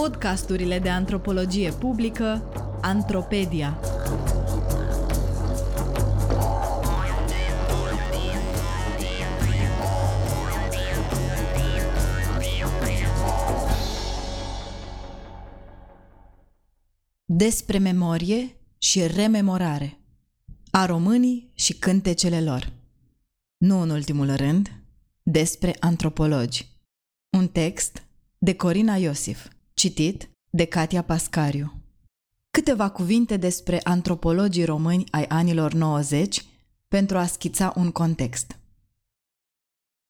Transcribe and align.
Podcasturile 0.00 0.78
de 0.78 0.88
antropologie 0.88 1.70
publică 1.70 2.52
Antropedia. 2.80 3.80
Despre 17.24 17.78
memorie 17.78 18.56
și 18.78 19.06
rememorare 19.06 19.98
a 20.70 20.86
românii 20.86 21.50
și 21.54 21.72
cântecele 21.72 22.40
lor. 22.40 22.72
Nu 23.56 23.80
în 23.80 23.90
ultimul 23.90 24.36
rând, 24.36 24.72
despre 25.22 25.76
antropologi. 25.80 26.66
Un 27.30 27.48
text 27.48 28.02
de 28.38 28.54
Corina 28.54 28.96
Iosif, 28.96 29.48
citit 29.80 30.30
de 30.50 30.64
Katia 30.64 31.02
Pascariu. 31.02 31.82
Câteva 32.50 32.90
cuvinte 32.90 33.36
despre 33.36 33.80
antropologii 33.82 34.64
români 34.64 35.04
ai 35.10 35.24
anilor 35.24 35.72
90 35.72 36.44
pentru 36.88 37.18
a 37.18 37.26
schița 37.26 37.72
un 37.76 37.90
context. 37.90 38.58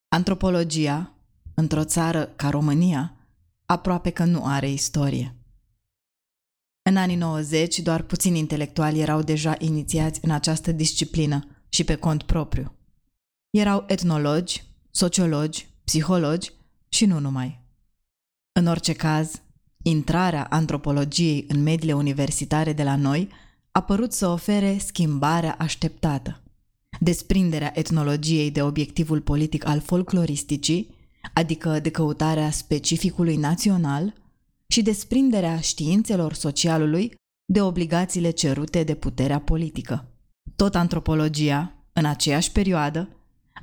Antropologia, 0.08 1.14
într-o 1.54 1.84
țară 1.84 2.26
ca 2.26 2.48
România, 2.48 3.16
aproape 3.66 4.10
că 4.10 4.24
nu 4.24 4.44
are 4.44 4.70
istorie. 4.70 5.36
În 6.82 6.96
anii 6.96 7.16
90, 7.16 7.78
doar 7.78 8.02
puțini 8.02 8.38
intelectuali 8.38 9.00
erau 9.00 9.22
deja 9.22 9.54
inițiați 9.58 10.20
în 10.22 10.30
această 10.30 10.72
disciplină 10.72 11.48
și 11.68 11.84
pe 11.84 11.94
cont 11.94 12.22
propriu. 12.22 12.74
Erau 13.50 13.84
etnologi, 13.86 14.64
sociologi, 14.90 15.68
psihologi 15.84 16.52
și 16.88 17.06
nu 17.06 17.18
numai. 17.18 17.60
În 18.52 18.66
orice 18.66 18.92
caz, 18.92 19.42
intrarea 19.82 20.46
antropologiei 20.50 21.44
în 21.48 21.62
mediile 21.62 21.94
universitare 21.94 22.72
de 22.72 22.82
la 22.82 22.96
noi 22.96 23.28
a 23.72 23.82
părut 23.82 24.12
să 24.12 24.26
ofere 24.26 24.78
schimbarea 24.78 25.56
așteptată. 25.58 26.40
Desprinderea 27.00 27.72
etnologiei 27.74 28.50
de 28.50 28.62
obiectivul 28.62 29.20
politic 29.20 29.66
al 29.66 29.80
folcloristicii, 29.80 30.94
adică 31.32 31.80
de 31.80 31.90
căutarea 31.90 32.50
specificului 32.50 33.36
național, 33.36 34.14
și 34.66 34.82
desprinderea 34.82 35.60
științelor 35.60 36.32
socialului 36.32 37.14
de 37.44 37.60
obligațiile 37.60 38.30
cerute 38.30 38.82
de 38.82 38.94
puterea 38.94 39.38
politică. 39.40 40.04
Tot 40.56 40.74
antropologia, 40.74 41.74
în 41.92 42.04
aceeași 42.04 42.52
perioadă, 42.52 43.08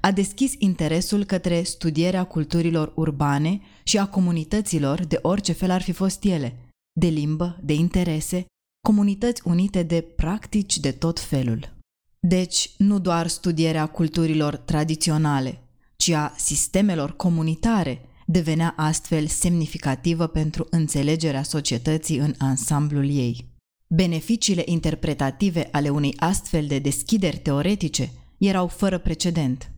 a 0.02 0.12
deschis 0.12 0.54
interesul 0.58 1.24
către 1.24 1.64
studierea 1.64 2.24
culturilor 2.24 2.92
urbane 2.96 3.62
și 3.84 3.98
a 3.98 4.08
comunităților 4.08 5.06
de 5.06 5.20
orice 5.22 5.52
fel 5.52 5.72
ar 5.72 5.82
fi 5.82 5.92
fost 5.92 6.24
ele, 6.24 6.56
de 7.00 7.08
limbă, 7.08 7.60
de 7.64 7.74
interese, 7.74 8.46
comunități 8.88 9.42
unite 9.46 9.84
de 9.84 10.02
practici 10.02 10.78
de 10.78 10.92
tot 10.92 11.20
felul. 11.20 11.76
Deci, 12.20 12.72
nu 12.78 13.00
doar 13.00 13.28
studierea 13.28 13.86
culturilor 13.86 14.56
tradiționale, 14.56 15.62
ci 15.96 16.10
a 16.10 16.34
sistemelor 16.38 17.16
comunitare 17.16 18.02
devenea 18.26 18.74
astfel 18.78 19.28
semnificativă 19.28 20.28
pentru 20.28 20.68
înțelegerea 20.70 21.44
societății 21.44 22.18
în 22.18 22.34
ansamblul 22.38 23.10
ei. 23.10 23.46
Beneficiile 23.88 24.62
interpretative 24.66 25.68
ale 25.72 25.90
unei 25.90 26.14
astfel 26.18 26.68
de 26.68 26.80
deschideri 26.80 27.38
teoretice 27.38 28.12
erau 28.38 28.68
fără 28.68 28.98
precedent. 28.98 29.72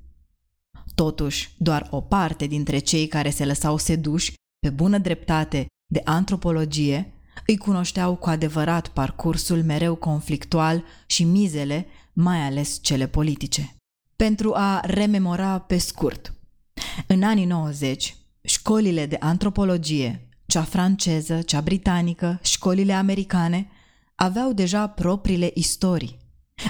Totuși, 0.99 1.49
doar 1.57 1.87
o 1.89 2.01
parte 2.01 2.45
dintre 2.45 2.77
cei 2.79 3.07
care 3.07 3.29
se 3.29 3.45
lăsau 3.45 3.77
seduși, 3.77 4.33
pe 4.59 4.69
bună 4.69 4.97
dreptate, 4.97 5.65
de 5.91 6.01
antropologie, 6.03 7.13
îi 7.47 7.57
cunoșteau 7.57 8.15
cu 8.15 8.29
adevărat 8.29 8.87
parcursul 8.87 9.63
mereu 9.63 9.95
conflictual 9.95 10.83
și 11.05 11.23
mizele, 11.23 11.85
mai 12.13 12.37
ales 12.37 12.79
cele 12.81 13.07
politice. 13.07 13.75
Pentru 14.15 14.53
a 14.55 14.79
rememora 14.83 15.59
pe 15.59 15.77
scurt, 15.77 16.33
în 17.07 17.23
anii 17.23 17.45
90, 17.45 18.15
școlile 18.41 19.05
de 19.05 19.17
antropologie, 19.19 20.29
cea 20.45 20.63
franceză, 20.63 21.41
cea 21.41 21.61
britanică, 21.61 22.39
școlile 22.43 22.93
americane, 22.93 23.69
aveau 24.15 24.53
deja 24.53 24.87
propriile 24.87 25.51
istorii. 25.53 26.17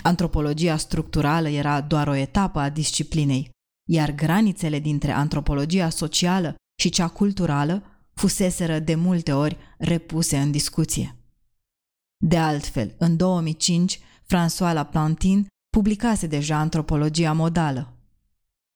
Antropologia 0.04 0.78
structurală 0.78 1.50
era 1.50 1.82
doar 1.82 2.08
o 2.08 2.16
etapă 2.16 2.60
a 2.60 2.70
disciplinei, 2.70 3.50
iar 3.90 4.12
granițele 4.12 4.80
dintre 4.80 5.12
antropologia 5.12 5.90
socială 5.90 6.56
și 6.82 6.90
cea 6.90 7.08
culturală 7.08 7.84
fuseseră 8.14 8.80
de 8.80 8.96
multe 8.96 9.34
ori 9.34 9.58
repuse 9.78 10.38
în 10.38 10.52
discuție. 10.52 11.16
De 12.24 12.38
altfel, 12.38 12.96
în 12.98 13.18
2005, 13.18 14.00
François 14.24 14.74
Laplantin 14.74 15.48
publicase 15.70 16.28
deja 16.28 16.58
antropologia 16.58 17.34
modală. 17.34 17.98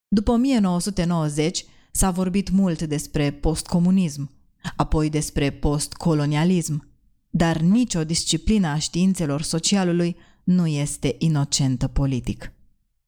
După 0.07 0.31
1990, 0.31 1.65
S-a 1.95 2.11
vorbit 2.11 2.49
mult 2.49 2.81
despre 2.81 3.31
postcomunism, 3.31 4.31
apoi 4.75 5.09
despre 5.09 5.51
postcolonialism, 5.51 6.89
dar 7.29 7.57
nicio 7.57 8.03
disciplină 8.03 8.67
a 8.67 8.77
științelor 8.77 9.41
socialului 9.41 10.15
nu 10.43 10.67
este 10.67 11.15
inocentă 11.19 11.87
politic. 11.87 12.51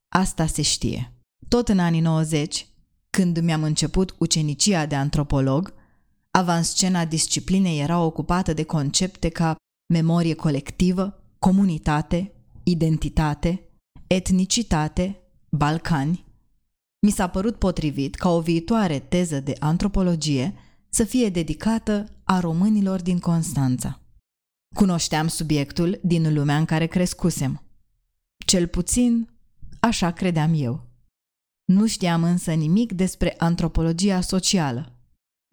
Asta 0.10 0.46
se 0.46 0.62
știe. 0.62 1.15
Tot 1.48 1.70
în 1.70 1.80
anii 1.80 2.02
90, 2.02 2.68
când 3.10 3.40
mi-am 3.40 3.64
început 3.64 4.16
ucenicia 4.18 4.86
de 4.86 4.96
antropolog, 4.96 5.74
avanscena 6.32 7.06
disciplinei 7.06 7.80
era 7.80 8.00
ocupată 8.00 8.54
de 8.54 8.64
concepte 8.64 9.30
ca 9.30 9.56
memorie 9.94 10.34
colectivă, 10.34 11.24
comunitate, 11.40 12.32
identitate, 12.64 13.70
etnicitate, 14.08 15.20
balcani, 15.50 16.26
mi 17.06 17.12
s-a 17.12 17.28
părut 17.28 17.56
potrivit 17.56 18.16
ca 18.16 18.30
o 18.30 18.42
viitoare 18.42 19.00
teză 19.00 19.40
de 19.40 19.56
antropologie 19.60 20.54
să 20.90 21.04
fie 21.04 21.30
dedicată 21.30 22.10
a 22.24 22.40
românilor 22.40 23.02
din 23.02 23.20
Constanța. 23.20 24.02
Cunoșteam 24.76 25.28
subiectul 25.28 26.00
din 26.04 26.34
lumea 26.34 26.58
în 26.58 26.66
care 26.66 26.86
crescusem. 26.86 27.64
Cel 28.46 28.68
puțin, 28.68 29.30
așa 29.80 30.12
credeam 30.12 30.52
eu. 30.56 30.88
Nu 31.66 31.88
știam 31.88 32.24
însă 32.24 32.54
nimic 32.54 32.92
despre 32.92 33.34
antropologia 33.38 34.22
socială, 34.22 35.00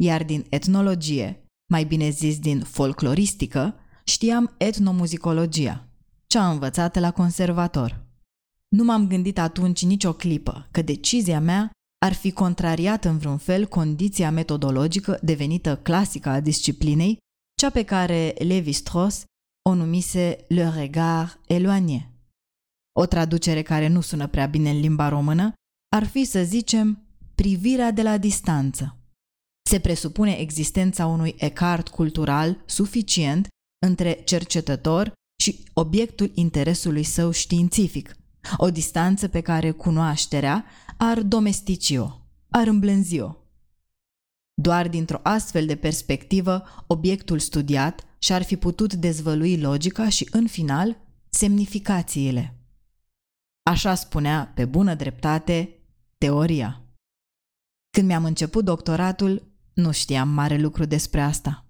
iar 0.03 0.25
din 0.25 0.47
etnologie, 0.49 1.45
mai 1.73 1.85
bine 1.85 2.09
zis 2.09 2.39
din 2.39 2.61
folcloristică, 2.61 3.75
știam 4.05 4.55
etnomuzicologia, 4.59 5.89
cea 6.27 6.51
învățată 6.51 7.01
la 7.01 7.11
conservator. 7.11 8.07
Nu 8.69 8.85
m-am 8.85 9.07
gândit 9.07 9.39
atunci 9.39 9.85
nicio 9.85 10.13
clipă 10.13 10.69
că 10.71 10.83
decizia 10.83 11.41
mea 11.41 11.71
ar 12.05 12.13
fi 12.13 12.33
contrariat 12.33 13.05
în 13.05 13.19
vreun 13.19 13.39
fel 13.39 13.67
condiția 13.67 14.31
metodologică 14.31 15.19
devenită 15.23 15.77
clasică 15.77 16.29
a 16.29 16.41
disciplinei, 16.41 17.17
cea 17.61 17.71
pe 17.71 17.85
care 17.85 18.35
Levi-Strauss 18.39 19.25
o 19.69 19.75
numise 19.75 20.45
Le 20.49 20.71
regard 20.71 21.41
éloigné. 21.47 22.11
O 22.99 23.07
traducere 23.07 23.63
care 23.63 23.87
nu 23.87 24.01
sună 24.01 24.27
prea 24.27 24.47
bine 24.47 24.71
în 24.71 24.81
limba 24.81 25.09
română 25.09 25.53
ar 25.95 26.07
fi 26.07 26.25
să 26.25 26.43
zicem 26.43 27.03
privirea 27.35 27.91
de 27.91 28.03
la 28.03 28.19
distanță. 28.19 28.97
Se 29.69 29.81
presupune 29.81 30.33
existența 30.39 31.07
unui 31.07 31.35
ecart 31.39 31.89
cultural 31.89 32.63
suficient 32.67 33.49
între 33.87 34.13
cercetător 34.13 35.13
și 35.43 35.65
obiectul 35.73 36.31
interesului 36.35 37.03
său 37.03 37.31
științific, 37.31 38.17
o 38.57 38.71
distanță 38.71 39.29
pe 39.29 39.41
care 39.41 39.71
cunoașterea 39.71 40.65
ar 40.97 41.23
domestici-o, 41.23 42.21
ar 42.51 42.67
îmblânzi-o. 42.67 43.37
Doar 44.55 44.89
dintr-o 44.89 45.21
astfel 45.23 45.67
de 45.67 45.77
perspectivă, 45.77 46.65
obiectul 46.87 47.39
studiat 47.39 48.05
și-ar 48.19 48.43
fi 48.43 48.57
putut 48.57 48.95
dezvălui 48.95 49.61
logica 49.61 50.09
și, 50.09 50.29
în 50.31 50.47
final, 50.47 51.01
semnificațiile. 51.29 52.57
Așa 53.63 53.95
spunea, 53.95 54.53
pe 54.55 54.65
bună 54.65 54.95
dreptate, 54.95 55.77
teoria. 56.23 56.83
Când 57.91 58.07
mi-am 58.07 58.25
început 58.25 58.65
doctoratul, 58.65 59.43
nu 59.75 59.93
știam 59.93 60.29
mare 60.29 60.59
lucru 60.59 60.85
despre 60.85 61.21
asta. 61.21 61.67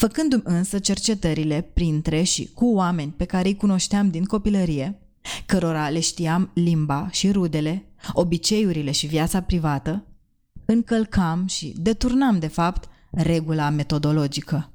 Făcându-mi 0.00 0.42
însă 0.44 0.78
cercetările 0.78 1.60
printre 1.60 2.22
și 2.22 2.46
cu 2.46 2.66
oameni 2.74 3.12
pe 3.12 3.24
care 3.24 3.48
îi 3.48 3.56
cunoșteam 3.56 4.10
din 4.10 4.24
copilărie, 4.24 5.00
cărora 5.46 5.88
le 5.88 6.00
știam 6.00 6.50
limba 6.54 7.10
și 7.10 7.30
rudele, 7.30 7.86
obiceiurile 8.12 8.90
și 8.90 9.06
viața 9.06 9.42
privată, 9.42 10.06
încălcam 10.64 11.46
și 11.46 11.74
deturnam, 11.76 12.38
de 12.38 12.48
fapt, 12.48 12.88
regula 13.10 13.70
metodologică. 13.70 14.72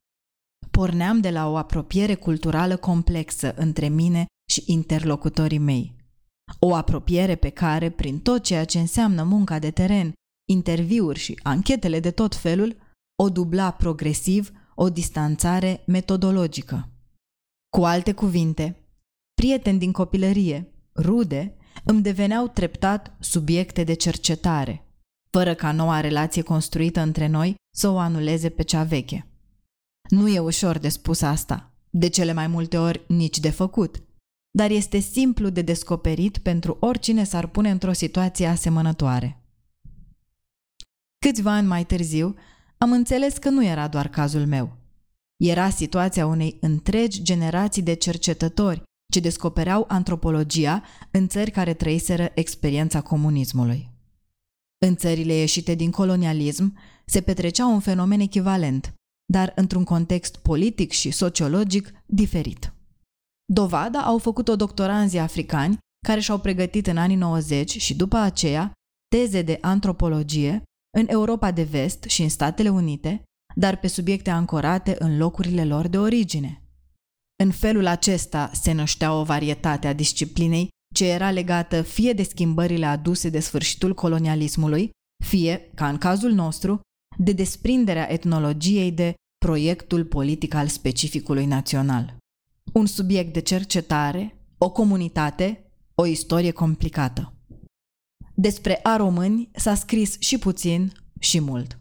Porneam 0.71 1.19
de 1.19 1.29
la 1.29 1.49
o 1.49 1.57
apropiere 1.57 2.15
culturală 2.15 2.77
complexă 2.77 3.53
între 3.55 3.87
mine 3.87 4.25
și 4.51 4.63
interlocutorii 4.65 5.57
mei. 5.57 5.96
O 6.59 6.75
apropiere 6.75 7.35
pe 7.35 7.49
care, 7.49 7.89
prin 7.89 8.19
tot 8.19 8.43
ceea 8.43 8.65
ce 8.65 8.79
înseamnă 8.79 9.23
munca 9.23 9.59
de 9.59 9.71
teren, 9.71 10.13
interviuri 10.49 11.19
și 11.19 11.39
anchetele 11.43 11.99
de 11.99 12.11
tot 12.11 12.35
felul, 12.35 12.77
o 13.15 13.29
dubla 13.29 13.71
progresiv 13.71 14.51
o 14.79 14.89
distanțare 14.89 15.83
metodologică. 15.85 16.89
Cu 17.69 17.83
alte 17.83 18.13
cuvinte, 18.13 18.87
prieteni 19.33 19.79
din 19.79 19.91
copilărie, 19.91 20.71
rude, 20.95 21.55
îmi 21.83 22.01
deveneau 22.01 22.47
treptat 22.47 23.15
subiecte 23.19 23.83
de 23.83 23.93
cercetare, 23.93 24.87
fără 25.29 25.53
ca 25.53 25.71
noua 25.71 25.99
relație 25.99 26.41
construită 26.41 26.99
între 26.99 27.27
noi 27.27 27.55
să 27.75 27.89
o 27.89 27.97
anuleze 27.97 28.49
pe 28.49 28.63
cea 28.63 28.83
veche. 28.83 29.27
Nu 30.09 30.27
e 30.27 30.39
ușor 30.39 30.77
de 30.77 30.89
spus 30.89 31.21
asta, 31.21 31.71
de 31.89 32.07
cele 32.07 32.33
mai 32.33 32.47
multe 32.47 32.77
ori 32.77 33.03
nici 33.07 33.39
de 33.39 33.49
făcut, 33.49 34.03
dar 34.51 34.69
este 34.69 34.99
simplu 34.99 35.49
de 35.49 35.61
descoperit 35.61 36.37
pentru 36.37 36.77
oricine 36.79 37.23
s-ar 37.23 37.47
pune 37.47 37.69
într-o 37.69 37.93
situație 37.93 38.47
asemănătoare. 38.47 39.41
Câțiva 41.19 41.51
ani 41.51 41.67
mai 41.67 41.85
târziu, 41.85 42.35
am 42.77 42.91
înțeles 42.91 43.37
că 43.37 43.49
nu 43.49 43.65
era 43.65 43.87
doar 43.87 44.07
cazul 44.07 44.45
meu. 44.45 44.77
Era 45.37 45.69
situația 45.69 46.25
unei 46.25 46.57
întregi 46.61 47.21
generații 47.21 47.81
de 47.81 47.93
cercetători 47.93 48.81
ce 49.11 49.19
descopereau 49.19 49.85
antropologia 49.87 50.83
în 51.11 51.27
țări 51.27 51.51
care 51.51 51.73
trăiseră 51.73 52.31
experiența 52.33 53.01
comunismului. 53.01 53.91
În 54.85 54.95
țările 54.95 55.33
ieșite 55.33 55.73
din 55.75 55.91
colonialism 55.91 56.77
se 57.05 57.21
petrecea 57.21 57.65
un 57.65 57.79
fenomen 57.79 58.19
echivalent, 58.19 58.93
dar 59.25 59.51
într-un 59.55 59.83
context 59.83 60.37
politic 60.37 60.91
și 60.91 61.11
sociologic 61.11 61.93
diferit. 62.05 62.76
Dovada 63.53 64.01
au 64.01 64.17
făcut-o 64.17 64.55
doctoranzii 64.55 65.19
africani 65.19 65.77
care 66.07 66.19
și-au 66.19 66.39
pregătit 66.39 66.87
în 66.87 66.97
anii 66.97 67.15
90 67.15 67.81
și 67.81 67.95
după 67.95 68.17
aceea 68.17 68.71
teze 69.15 69.41
de 69.41 69.57
antropologie 69.61 70.61
în 70.97 71.05
Europa 71.09 71.51
de 71.51 71.63
Vest 71.63 72.03
și 72.03 72.21
în 72.21 72.29
Statele 72.29 72.69
Unite, 72.69 73.23
dar 73.55 73.77
pe 73.77 73.87
subiecte 73.87 74.29
ancorate 74.29 74.95
în 74.99 75.17
locurile 75.17 75.65
lor 75.65 75.87
de 75.87 75.97
origine. 75.97 76.61
În 77.43 77.51
felul 77.51 77.85
acesta 77.85 78.51
se 78.53 78.71
năștea 78.71 79.13
o 79.13 79.23
varietate 79.23 79.87
a 79.87 79.93
disciplinei 79.93 80.67
ce 80.95 81.05
era 81.05 81.31
legată 81.31 81.81
fie 81.81 82.13
de 82.13 82.23
schimbările 82.23 82.85
aduse 82.85 83.29
de 83.29 83.39
sfârșitul 83.39 83.93
colonialismului, 83.93 84.89
fie, 85.25 85.71
ca 85.75 85.89
în 85.89 85.97
cazul 85.97 86.31
nostru, 86.31 86.79
de 87.17 87.31
desprinderea 87.31 88.11
etnologiei 88.11 88.91
de 88.91 89.13
proiectul 89.45 90.05
politic 90.05 90.53
al 90.53 90.67
specificului 90.67 91.45
național. 91.45 92.16
Un 92.73 92.85
subiect 92.85 93.33
de 93.33 93.39
cercetare, 93.39 94.37
o 94.57 94.71
comunitate, 94.71 95.71
o 95.95 96.05
istorie 96.05 96.51
complicată. 96.51 97.33
Despre 98.33 98.79
a 98.83 98.95
români 98.95 99.49
s-a 99.53 99.75
scris 99.75 100.19
și 100.19 100.37
puțin 100.37 100.91
și 101.19 101.39
mult. 101.39 101.79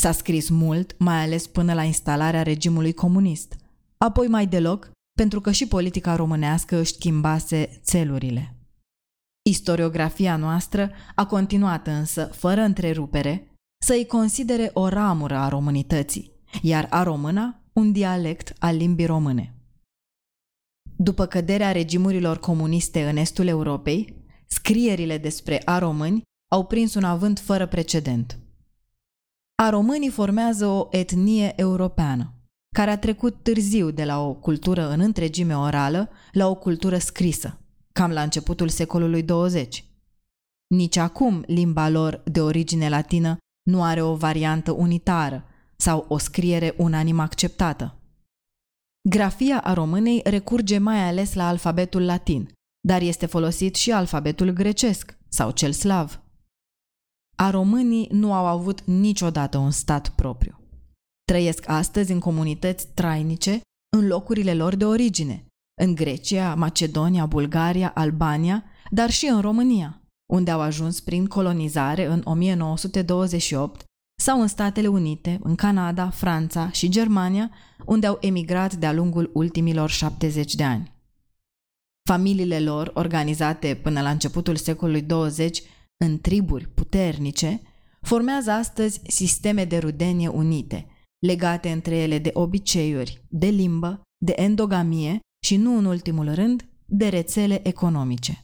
S-a 0.00 0.12
scris 0.12 0.48
mult, 0.48 0.98
mai 0.98 1.22
ales 1.22 1.46
până 1.46 1.74
la 1.74 1.82
instalarea 1.82 2.42
regimului 2.42 2.92
comunist, 2.92 3.56
apoi 3.96 4.26
mai 4.26 4.46
deloc, 4.46 4.90
pentru 5.18 5.40
că 5.40 5.50
și 5.50 5.66
politica 5.68 6.16
românească 6.16 6.76
își 6.76 6.92
schimbase 6.92 7.80
țelurile. 7.82 8.56
Istoriografia 9.48 10.36
noastră 10.36 10.90
a 11.14 11.26
continuat 11.26 11.86
însă, 11.86 12.24
fără 12.24 12.60
întrerupere, 12.60 13.56
să-i 13.84 14.06
considere 14.06 14.70
o 14.72 14.88
ramură 14.88 15.36
a 15.36 15.48
românității, 15.48 16.32
iar 16.62 16.86
a 16.90 17.02
româna 17.02 17.62
un 17.72 17.92
dialect 17.92 18.52
al 18.58 18.76
limbii 18.76 19.06
române. 19.06 19.57
După 21.00 21.26
căderea 21.26 21.72
regimurilor 21.72 22.38
comuniste 22.38 23.08
în 23.08 23.16
estul 23.16 23.46
Europei, 23.46 24.24
scrierile 24.46 25.18
despre 25.18 25.62
a 25.64 25.78
români 25.78 26.22
au 26.50 26.64
prins 26.64 26.94
un 26.94 27.04
avânt 27.04 27.38
fără 27.38 27.66
precedent. 27.66 28.38
A 29.54 29.70
românii 29.70 30.08
formează 30.08 30.66
o 30.66 30.88
etnie 30.90 31.52
europeană, 31.56 32.34
care 32.76 32.90
a 32.90 32.98
trecut 32.98 33.42
târziu 33.42 33.90
de 33.90 34.04
la 34.04 34.26
o 34.26 34.34
cultură 34.34 34.88
în 34.90 35.00
întregime 35.00 35.56
orală 35.56 36.10
la 36.32 36.46
o 36.48 36.54
cultură 36.54 36.98
scrisă, 36.98 37.60
cam 37.92 38.10
la 38.10 38.22
începutul 38.22 38.68
secolului 38.68 39.22
20. 39.22 39.84
Nici 40.66 40.96
acum 40.96 41.44
limba 41.46 41.88
lor 41.88 42.22
de 42.24 42.40
origine 42.40 42.88
latină 42.88 43.36
nu 43.62 43.82
are 43.82 44.02
o 44.02 44.14
variantă 44.14 44.72
unitară 44.72 45.44
sau 45.76 46.04
o 46.08 46.18
scriere 46.18 46.74
unanim 46.76 47.18
acceptată. 47.18 47.97
Grafia 49.08 49.60
a 49.60 49.72
românei 49.72 50.20
recurge 50.24 50.78
mai 50.78 51.08
ales 51.08 51.34
la 51.34 51.48
alfabetul 51.48 52.04
latin, 52.04 52.52
dar 52.88 53.02
este 53.02 53.26
folosit 53.26 53.74
și 53.74 53.92
alfabetul 53.92 54.50
grecesc 54.50 55.18
sau 55.28 55.50
cel 55.50 55.72
slav. 55.72 56.20
A 57.36 57.50
românii 57.50 58.08
nu 58.10 58.32
au 58.32 58.46
avut 58.46 58.84
niciodată 58.84 59.58
un 59.58 59.70
stat 59.70 60.08
propriu. 60.08 60.60
Trăiesc 61.24 61.68
astăzi 61.68 62.12
în 62.12 62.18
comunități 62.18 62.88
trainice 62.94 63.60
în 63.96 64.06
locurile 64.06 64.54
lor 64.54 64.74
de 64.74 64.84
origine, 64.84 65.46
în 65.80 65.94
Grecia, 65.94 66.54
Macedonia, 66.54 67.26
Bulgaria, 67.26 67.92
Albania, 67.94 68.64
dar 68.90 69.10
și 69.10 69.26
în 69.26 69.40
România, 69.40 70.02
unde 70.32 70.50
au 70.50 70.60
ajuns 70.60 71.00
prin 71.00 71.26
colonizare 71.26 72.04
în 72.04 72.22
1928 72.24 73.84
sau 74.20 74.40
în 74.40 74.46
Statele 74.46 74.86
Unite, 74.86 75.38
în 75.42 75.54
Canada, 75.54 76.10
Franța 76.10 76.70
și 76.70 76.88
Germania, 76.88 77.50
unde 77.84 78.06
au 78.06 78.18
emigrat 78.20 78.74
de-a 78.74 78.92
lungul 78.92 79.30
ultimilor 79.34 79.90
70 79.90 80.54
de 80.54 80.64
ani. 80.64 80.92
Familiile 82.08 82.60
lor, 82.60 82.90
organizate 82.94 83.74
până 83.82 84.00
la 84.00 84.10
începutul 84.10 84.56
secolului 84.56 85.02
20 85.02 85.62
în 86.04 86.20
triburi 86.20 86.68
puternice, 86.68 87.60
formează 88.00 88.50
astăzi 88.50 89.00
sisteme 89.06 89.64
de 89.64 89.78
rudenie 89.78 90.28
unite, 90.28 90.86
legate 91.18 91.70
între 91.70 91.96
ele 91.96 92.18
de 92.18 92.30
obiceiuri, 92.32 93.22
de 93.28 93.46
limbă, 93.46 94.00
de 94.24 94.32
endogamie 94.36 95.20
și, 95.44 95.56
nu 95.56 95.76
în 95.76 95.84
ultimul 95.84 96.34
rând, 96.34 96.68
de 96.84 97.08
rețele 97.08 97.68
economice. 97.68 98.42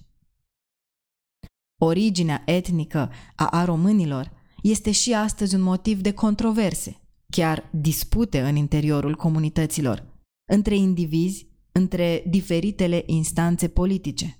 Originea 1.81 2.43
etnică 2.45 3.13
a, 3.35 3.47
a 3.47 3.65
românilor 3.65 4.43
este 4.65 4.91
și 4.91 5.15
astăzi 5.15 5.55
un 5.55 5.61
motiv 5.61 6.01
de 6.01 6.13
controverse, 6.13 7.01
chiar 7.31 7.71
dispute 7.73 8.41
în 8.41 8.57
interiorul 8.57 9.17
comunităților, 9.17 10.07
între 10.51 10.77
indivizi, 10.77 11.47
între 11.73 12.25
diferitele 12.27 13.03
instanțe 13.07 13.69
politice. 13.69 14.39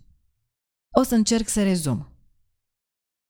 O 0.97 1.03
să 1.03 1.15
încerc 1.15 1.49
să 1.49 1.63
rezum. 1.63 2.09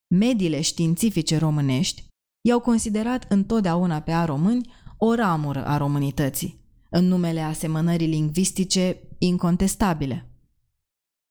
Mediile 0.07 0.61
științifice 0.61 1.39
românești 1.39 2.05
i-au 2.41 2.61
considerat 2.61 3.27
întotdeauna 3.29 4.01
pe 4.01 4.13
a 4.13 4.25
români 4.25 4.73
o 4.99 5.15
ramură 5.15 5.65
a 5.65 5.77
românității, 5.77 6.61
în 6.91 7.05
numele 7.05 7.41
asemănării 7.41 8.07
lingvistice 8.07 9.01
incontestabile. 9.19 10.31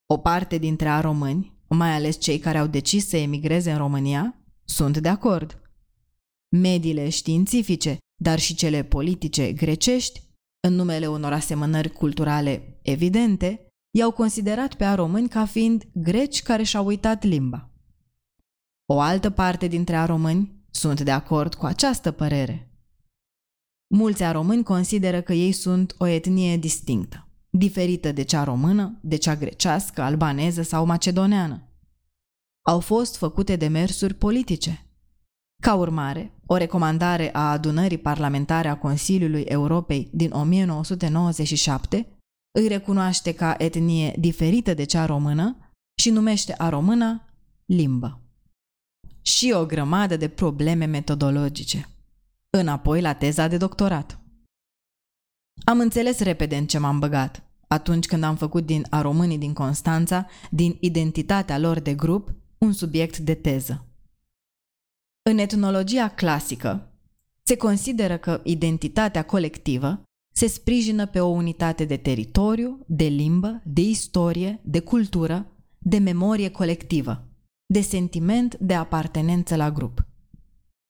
O 0.05 0.17
parte 0.17 0.57
dintre 0.57 0.89
a 0.89 0.99
români, 0.99 1.53
mai 1.67 1.95
ales 1.95 2.19
cei 2.19 2.39
care 2.39 2.57
au 2.57 2.67
decis 2.67 3.07
să 3.07 3.17
emigreze 3.17 3.71
în 3.71 3.77
România, 3.77 4.37
sunt 4.65 4.97
de 4.97 5.09
acord. 5.09 5.61
Mediile 6.49 7.09
științifice, 7.09 7.97
dar 8.21 8.39
și 8.39 8.55
cele 8.55 8.83
politice 8.83 9.53
grecești, 9.53 10.21
în 10.67 10.73
numele 10.73 11.07
unor 11.07 11.33
asemănări 11.33 11.89
culturale 11.89 12.79
evidente, 12.81 13.67
i-au 13.97 14.11
considerat 14.11 14.73
pe 14.73 14.83
a 14.83 14.95
români 14.95 15.29
ca 15.29 15.45
fiind 15.45 15.83
greci 15.93 16.41
care 16.41 16.63
și-au 16.63 16.85
uitat 16.85 17.23
limba. 17.23 17.69
O 18.85 18.99
altă 18.99 19.29
parte 19.29 19.67
dintre 19.67 19.95
a 19.95 20.05
români 20.05 20.65
sunt 20.71 21.01
de 21.01 21.11
acord 21.11 21.53
cu 21.53 21.65
această 21.65 22.11
părere. 22.11 22.71
Mulți 23.95 24.23
a 24.23 24.31
români 24.31 24.63
consideră 24.63 25.21
că 25.21 25.33
ei 25.33 25.51
sunt 25.51 25.95
o 25.97 26.05
etnie 26.05 26.57
distinctă, 26.57 27.27
diferită 27.49 28.11
de 28.11 28.23
cea 28.23 28.43
română, 28.43 28.99
de 29.01 29.15
cea 29.15 29.35
grecească, 29.35 30.01
albaneză 30.01 30.61
sau 30.61 30.85
macedoneană. 30.85 31.72
Au 32.65 32.79
fost 32.79 33.17
făcute 33.17 33.55
demersuri 33.55 34.13
politice. 34.13 34.87
Ca 35.61 35.75
urmare, 35.75 36.31
o 36.45 36.55
recomandare 36.55 37.33
a 37.33 37.51
adunării 37.51 37.97
parlamentare 37.97 38.67
a 38.67 38.77
Consiliului 38.77 39.41
Europei 39.41 40.09
din 40.11 40.31
1997 40.31 42.07
îi 42.51 42.67
recunoaște 42.67 43.33
ca 43.33 43.55
etnie 43.57 44.15
diferită 44.19 44.73
de 44.73 44.83
cea 44.83 45.05
română 45.05 45.57
și 46.01 46.09
numește 46.09 46.53
a 46.57 46.69
română 46.69 47.25
limbă. 47.65 48.21
Și 49.21 49.51
o 49.55 49.65
grămadă 49.65 50.17
de 50.17 50.27
probleme 50.27 50.85
metodologice. 50.85 51.89
Înapoi 52.49 53.01
la 53.01 53.13
teza 53.13 53.47
de 53.47 53.57
doctorat. 53.57 54.19
Am 55.63 55.79
înțeles 55.79 56.19
repede 56.19 56.57
în 56.57 56.65
ce 56.65 56.77
m-am 56.77 56.99
băgat, 56.99 57.43
atunci 57.67 58.05
când 58.05 58.23
am 58.23 58.35
făcut 58.35 58.65
din 58.65 58.85
a 58.89 59.01
românii 59.01 59.37
din 59.37 59.53
Constanța, 59.53 60.27
din 60.49 60.77
identitatea 60.79 61.57
lor 61.57 61.79
de 61.79 61.93
grup, 61.93 62.33
un 62.63 62.73
subiect 62.73 63.17
de 63.17 63.33
teză. 63.33 63.85
În 65.29 65.37
etnologia 65.37 66.09
clasică, 66.09 66.91
se 67.43 67.57
consideră 67.57 68.17
că 68.17 68.41
identitatea 68.43 69.23
colectivă 69.25 70.03
se 70.35 70.47
sprijină 70.47 71.07
pe 71.07 71.19
o 71.19 71.27
unitate 71.27 71.85
de 71.85 71.97
teritoriu, 71.97 72.85
de 72.87 73.03
limbă, 73.03 73.61
de 73.65 73.81
istorie, 73.81 74.59
de 74.63 74.79
cultură, 74.79 75.47
de 75.77 75.97
memorie 75.97 76.49
colectivă, 76.49 77.27
de 77.65 77.81
sentiment 77.81 78.57
de 78.57 78.73
apartenență 78.73 79.55
la 79.55 79.71
grup. 79.71 80.05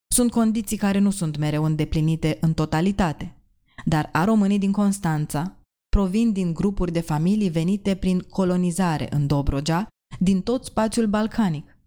Sunt 0.07 0.31
condiții 0.31 0.77
care 0.77 0.99
nu 0.99 1.09
sunt 1.09 1.37
mereu 1.37 1.63
îndeplinite 1.63 2.37
în 2.41 2.53
totalitate, 2.53 3.37
dar 3.85 4.09
a 4.11 4.23
românii 4.23 4.59
din 4.59 4.71
Constanța 4.71 5.57
provin 5.89 6.31
din 6.31 6.53
grupuri 6.53 6.91
de 6.91 6.99
familii 6.99 7.49
venite 7.49 7.95
prin 7.95 8.19
colonizare 8.19 9.07
în 9.11 9.27
Dobrogea 9.27 9.87
din 10.19 10.41
tot 10.41 10.65
spațiul 10.65 11.07
balcanic. 11.07 11.77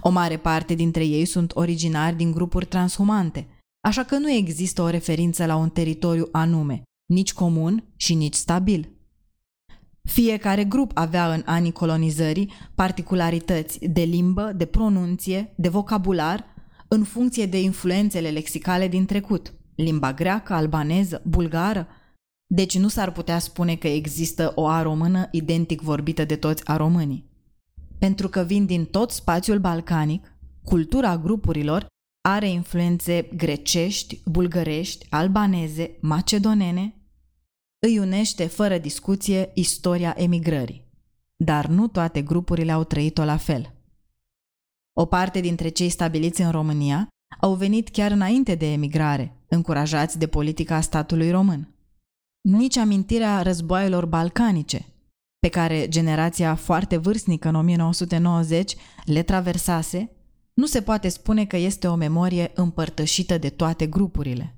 O 0.00 0.10
mare 0.10 0.36
parte 0.36 0.74
dintre 0.74 1.06
ei 1.06 1.24
sunt 1.24 1.54
originari 1.54 2.16
din 2.16 2.30
grupuri 2.30 2.66
transhumante, 2.66 3.46
așa 3.80 4.02
că 4.02 4.18
nu 4.18 4.30
există 4.30 4.82
o 4.82 4.88
referință 4.88 5.46
la 5.46 5.56
un 5.56 5.68
teritoriu 5.68 6.28
anume, 6.32 6.82
nici 7.06 7.32
comun 7.32 7.84
și 7.96 8.14
nici 8.14 8.34
stabil. 8.34 8.94
Fiecare 10.02 10.64
grup 10.64 10.90
avea 10.94 11.34
în 11.34 11.42
anii 11.44 11.72
colonizării 11.72 12.52
particularități 12.74 13.78
de 13.78 14.02
limbă, 14.02 14.52
de 14.56 14.64
pronunție, 14.64 15.54
de 15.56 15.68
vocabular, 15.68 16.44
în 16.88 17.04
funcție 17.04 17.46
de 17.46 17.60
influențele 17.60 18.30
lexicale 18.30 18.88
din 18.88 19.06
trecut, 19.06 19.54
limba 19.74 20.12
greacă, 20.12 20.52
albaneză, 20.52 21.22
bulgară, 21.24 21.88
deci 22.46 22.78
nu 22.78 22.88
s-ar 22.88 23.12
putea 23.12 23.38
spune 23.38 23.76
că 23.76 23.88
există 23.88 24.52
o 24.54 24.66
a 24.66 24.82
română 24.82 25.28
identic 25.30 25.80
vorbită 25.80 26.24
de 26.24 26.36
toți 26.36 26.68
a 26.68 26.76
românii. 26.76 27.29
Pentru 28.00 28.28
că 28.28 28.40
vin 28.40 28.66
din 28.66 28.84
tot 28.84 29.10
spațiul 29.10 29.58
balcanic, 29.58 30.32
cultura 30.64 31.18
grupurilor 31.18 31.86
are 32.20 32.48
influențe 32.48 33.28
grecești, 33.34 34.20
bulgărești, 34.24 35.06
albaneze, 35.10 35.98
macedonene, 36.00 36.94
îi 37.86 37.98
unește 37.98 38.46
fără 38.46 38.78
discuție 38.78 39.50
istoria 39.54 40.14
emigrării. 40.16 40.88
Dar 41.36 41.66
nu 41.66 41.88
toate 41.88 42.22
grupurile 42.22 42.72
au 42.72 42.84
trăit-o 42.84 43.24
la 43.24 43.36
fel. 43.36 43.74
O 44.92 45.06
parte 45.06 45.40
dintre 45.40 45.68
cei 45.68 45.88
stabiliți 45.88 46.40
în 46.40 46.50
România 46.50 47.08
au 47.40 47.54
venit 47.54 47.88
chiar 47.88 48.10
înainte 48.10 48.54
de 48.54 48.72
emigrare, 48.72 49.36
încurajați 49.48 50.18
de 50.18 50.26
politica 50.26 50.80
statului 50.80 51.30
român. 51.30 51.74
Nici 52.40 52.76
amintirea 52.76 53.42
războaielor 53.42 54.06
balcanice, 54.06 54.86
pe 55.40 55.48
care 55.48 55.88
generația 55.88 56.54
foarte 56.54 56.96
vârstnică 56.96 57.48
în 57.48 57.54
1990 57.54 58.76
le 59.04 59.22
traversase, 59.22 60.10
nu 60.54 60.66
se 60.66 60.82
poate 60.82 61.08
spune 61.08 61.46
că 61.46 61.56
este 61.56 61.88
o 61.88 61.94
memorie 61.94 62.50
împărtășită 62.54 63.38
de 63.38 63.50
toate 63.50 63.86
grupurile. 63.86 64.54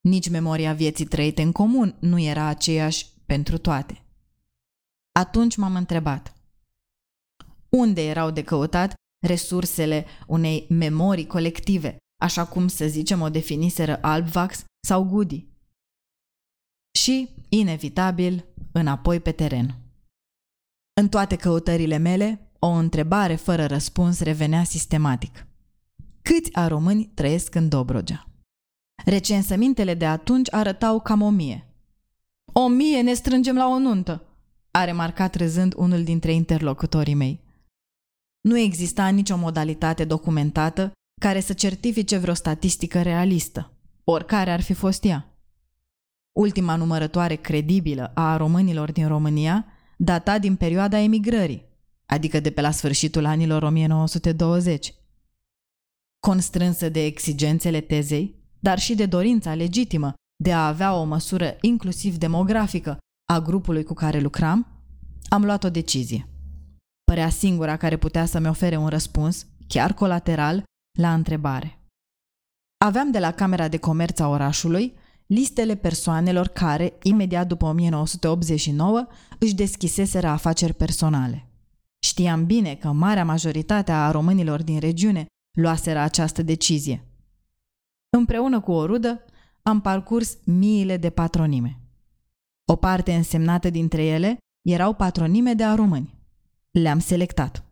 Nici 0.00 0.28
memoria 0.28 0.72
vieții 0.72 1.04
trăite 1.04 1.42
în 1.42 1.52
comun 1.52 1.96
nu 2.00 2.18
era 2.18 2.44
aceeași 2.44 3.06
pentru 3.26 3.58
toate. 3.58 4.04
Atunci 5.12 5.56
m-am 5.56 5.74
întrebat, 5.74 6.34
unde 7.68 8.08
erau 8.08 8.30
de 8.30 8.42
căutat 8.42 8.94
resursele 9.26 10.06
unei 10.26 10.66
memorii 10.68 11.26
colective, 11.26 11.96
așa 12.22 12.46
cum 12.46 12.68
să 12.68 12.86
zicem 12.86 13.20
o 13.20 13.28
definiseră 13.28 13.98
Albvax 14.02 14.64
sau 14.86 15.04
Goody? 15.04 15.49
Și, 16.98 17.28
inevitabil, 17.48 18.44
înapoi 18.72 19.20
pe 19.20 19.32
teren. 19.32 19.74
În 21.00 21.08
toate 21.08 21.36
căutările 21.36 21.96
mele, 21.96 22.50
o 22.58 22.66
întrebare 22.66 23.34
fără 23.34 23.66
răspuns 23.66 24.20
revenea 24.20 24.64
sistematic. 24.64 25.46
Câți 26.22 26.54
a 26.54 26.66
români 26.66 27.10
trăiesc 27.14 27.54
în 27.54 27.68
Dobrogea? 27.68 28.26
Recensămintele 29.04 29.94
de 29.94 30.06
atunci 30.06 30.52
arătau 30.52 31.00
cam 31.00 31.22
o 31.22 31.30
mie. 31.30 31.64
O 32.52 32.68
mie 32.68 33.00
ne 33.00 33.14
strângem 33.14 33.56
la 33.56 33.68
o 33.68 33.78
nuntă, 33.78 34.24
a 34.70 34.84
remarcat 34.84 35.34
râzând 35.34 35.74
unul 35.76 36.04
dintre 36.04 36.32
interlocutorii 36.32 37.14
mei. 37.14 37.40
Nu 38.40 38.58
exista 38.58 39.08
nicio 39.08 39.36
modalitate 39.36 40.04
documentată 40.04 40.92
care 41.20 41.40
să 41.40 41.52
certifice 41.52 42.16
vreo 42.16 42.34
statistică 42.34 43.02
realistă, 43.02 43.72
oricare 44.04 44.50
ar 44.50 44.60
fi 44.60 44.72
fost 44.72 45.04
ea. 45.04 45.29
Ultima 46.40 46.76
numărătoare 46.76 47.34
credibilă 47.34 48.12
a 48.14 48.36
românilor 48.36 48.92
din 48.92 49.08
România 49.08 49.66
data 49.96 50.38
din 50.38 50.56
perioada 50.56 50.98
emigrării, 50.98 51.64
adică 52.06 52.40
de 52.40 52.50
pe 52.50 52.60
la 52.60 52.70
sfârșitul 52.70 53.24
anilor 53.24 53.62
1920. 53.62 54.94
Constrânsă 56.20 56.88
de 56.88 57.04
exigențele 57.04 57.80
tezei, 57.80 58.34
dar 58.58 58.78
și 58.78 58.94
de 58.94 59.06
dorința 59.06 59.54
legitimă 59.54 60.14
de 60.36 60.52
a 60.52 60.66
avea 60.66 60.94
o 60.94 61.04
măsură 61.04 61.56
inclusiv 61.60 62.16
demografică 62.16 62.98
a 63.32 63.40
grupului 63.40 63.82
cu 63.82 63.94
care 63.94 64.20
lucram, 64.20 64.66
am 65.28 65.44
luat 65.44 65.64
o 65.64 65.70
decizie. 65.70 66.28
Părea 67.04 67.28
singura 67.28 67.76
care 67.76 67.96
putea 67.96 68.26
să-mi 68.26 68.48
ofere 68.48 68.76
un 68.76 68.88
răspuns, 68.88 69.46
chiar 69.66 69.94
colateral, 69.94 70.62
la 70.98 71.14
întrebare. 71.14 71.78
Aveam 72.84 73.10
de 73.10 73.18
la 73.18 73.32
Camera 73.32 73.68
de 73.68 73.78
Comerț 73.78 74.18
a 74.18 74.28
orașului 74.28 74.98
listele 75.30 75.74
persoanelor 75.74 76.48
care, 76.48 76.98
imediat 77.02 77.46
după 77.46 77.66
1989, 77.66 79.06
își 79.38 79.54
deschiseseră 79.54 80.26
afaceri 80.26 80.74
personale. 80.74 81.48
Știam 81.98 82.44
bine 82.44 82.74
că 82.74 82.92
marea 82.92 83.24
majoritate 83.24 83.92
a 83.92 84.10
românilor 84.10 84.62
din 84.62 84.78
regiune 84.78 85.26
luaseră 85.58 85.98
această 85.98 86.42
decizie. 86.42 87.04
Împreună 88.16 88.60
cu 88.60 88.72
o 88.72 88.86
rudă, 88.86 89.24
am 89.62 89.80
parcurs 89.80 90.38
miile 90.44 90.96
de 90.96 91.10
patronime. 91.10 91.80
O 92.64 92.76
parte 92.76 93.14
însemnată 93.14 93.70
dintre 93.70 94.04
ele 94.04 94.38
erau 94.62 94.94
patronime 94.94 95.54
de 95.54 95.64
a 95.64 95.74
români. 95.74 96.14
Le-am 96.70 96.98
selectat. 96.98 97.64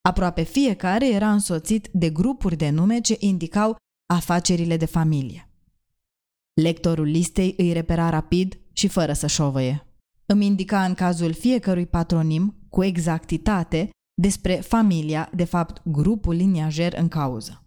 Aproape 0.00 0.42
fiecare 0.42 1.12
era 1.12 1.32
însoțit 1.32 1.88
de 1.92 2.10
grupuri 2.10 2.56
de 2.56 2.70
nume 2.70 3.00
ce 3.00 3.16
indicau 3.18 3.76
afacerile 4.06 4.76
de 4.76 4.84
familie. 4.86 5.47
Lectorul 6.62 7.06
listei 7.06 7.54
îi 7.56 7.72
repera 7.72 8.10
rapid 8.10 8.58
și 8.72 8.88
fără 8.88 9.12
să 9.12 9.26
șovăie. 9.26 9.86
Îmi 10.26 10.46
indica 10.46 10.84
în 10.84 10.94
cazul 10.94 11.32
fiecărui 11.32 11.86
patronim, 11.86 12.54
cu 12.68 12.84
exactitate, 12.84 13.90
despre 14.14 14.54
familia, 14.54 15.30
de 15.34 15.44
fapt 15.44 15.82
grupul 15.84 16.34
liniajer 16.34 16.94
în 16.96 17.08
cauză. 17.08 17.62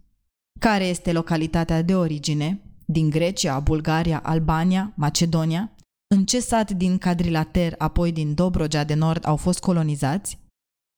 Care 0.60 0.84
este 0.84 1.12
localitatea 1.12 1.82
de 1.82 1.96
origine, 1.96 2.62
din 2.86 3.10
Grecia, 3.10 3.60
Bulgaria, 3.60 4.20
Albania, 4.24 4.94
Macedonia, 4.96 5.76
în 6.16 6.26
ce 6.26 6.40
sat 6.40 6.72
din 6.72 6.98
Cadrilater, 6.98 7.76
apoi 7.78 8.12
din 8.12 8.34
Dobrogea 8.34 8.84
de 8.84 8.94
Nord 8.94 9.28
au 9.28 9.36
fost 9.36 9.60
colonizați, 9.60 10.40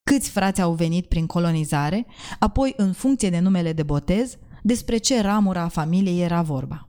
câți 0.05 0.29
frați 0.29 0.61
au 0.61 0.73
venit 0.73 1.05
prin 1.05 1.25
colonizare, 1.25 2.05
apoi 2.39 2.73
în 2.77 2.93
funcție 2.93 3.29
de 3.29 3.39
numele 3.39 3.73
de 3.73 3.83
botez, 3.83 4.37
despre 4.61 4.97
ce 4.97 5.21
ramură 5.21 5.59
a 5.59 5.67
familiei 5.67 6.21
era 6.21 6.41
vorba. 6.41 6.87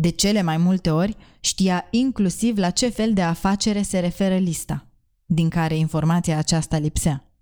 De 0.00 0.10
cele 0.10 0.42
mai 0.42 0.56
multe 0.56 0.90
ori 0.90 1.16
știa 1.40 1.86
inclusiv 1.90 2.58
la 2.58 2.70
ce 2.70 2.88
fel 2.88 3.12
de 3.12 3.22
afacere 3.22 3.82
se 3.82 3.98
referă 3.98 4.36
lista, 4.36 4.86
din 5.26 5.48
care 5.48 5.76
informația 5.76 6.38
aceasta 6.38 6.78
lipsea. 6.78 7.32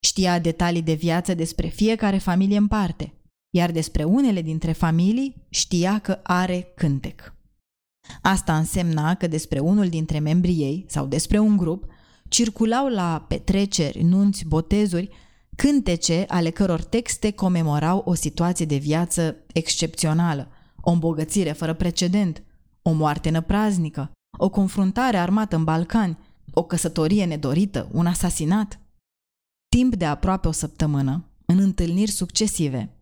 Știa 0.00 0.38
detalii 0.38 0.82
de 0.82 0.92
viață 0.92 1.34
despre 1.34 1.68
fiecare 1.68 2.18
familie 2.18 2.56
în 2.56 2.66
parte, 2.66 3.14
iar 3.50 3.70
despre 3.70 4.04
unele 4.04 4.42
dintre 4.42 4.72
familii 4.72 5.46
știa 5.48 5.98
că 5.98 6.20
are 6.22 6.72
cântec. 6.74 7.34
Asta 8.22 8.56
însemna 8.56 9.14
că 9.14 9.26
despre 9.26 9.58
unul 9.58 9.88
dintre 9.88 10.18
membrii 10.18 10.62
ei 10.62 10.84
sau 10.88 11.06
despre 11.06 11.38
un 11.38 11.56
grup 11.56 11.84
circulau 12.28 12.88
la 12.88 13.24
petreceri, 13.28 14.02
nunți, 14.02 14.44
botezuri, 14.44 15.08
cântece 15.56 16.24
ale 16.28 16.50
căror 16.50 16.82
texte 16.82 17.30
comemorau 17.30 18.02
o 18.04 18.14
situație 18.14 18.66
de 18.66 18.76
viață 18.76 19.36
excepțională– 19.52 20.48
o 20.84 20.90
îmbogățire 20.90 21.52
fără 21.52 21.74
precedent, 21.74 22.42
o 22.82 22.92
moarte 22.92 23.30
năpraznică, 23.30 24.10
o 24.38 24.50
confruntare 24.50 25.16
armată 25.16 25.56
în 25.56 25.64
Balcani, 25.64 26.18
o 26.52 26.64
căsătorie 26.64 27.24
nedorită, 27.24 27.88
un 27.92 28.06
asasinat. 28.06 28.80
Timp 29.76 29.94
de 29.94 30.04
aproape 30.04 30.48
o 30.48 30.52
săptămână, 30.52 31.24
în 31.46 31.58
întâlniri 31.58 32.10
succesive, 32.10 32.96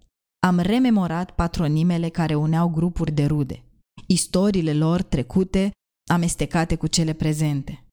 am 0.46 0.58
rememorat 0.58 1.30
patronimele 1.30 2.08
care 2.08 2.34
uneau 2.34 2.68
grupuri 2.68 3.12
de 3.12 3.24
rude, 3.24 3.62
istoriile 4.06 4.74
lor 4.74 5.02
trecute 5.02 5.70
amestecate 6.10 6.76
cu 6.76 6.86
cele 6.86 7.12
prezente. 7.12 7.84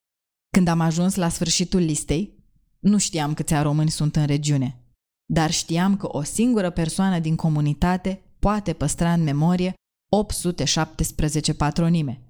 Când 0.50 0.68
am 0.68 0.80
ajuns 0.80 1.16
la 1.16 1.30
sfârșitul 1.30 1.80
listei, 1.80 2.36
nu 2.80 2.98
știam 2.98 3.34
câți 3.34 3.62
români 3.62 3.90
sunt 3.90 4.16
în 4.16 4.26
regiune, 4.26 4.82
dar 5.26 5.52
știam 5.52 5.98
că 5.98 6.18
o 6.18 6.22
singură 6.22 6.70
persoană 6.70 7.20
din 7.20 7.36
comunitate 7.36 8.22
poate 8.48 8.74
păstra 8.74 9.14
în 9.14 9.24
memorie 9.24 9.74
817 10.12 11.54
patronime 11.54 12.22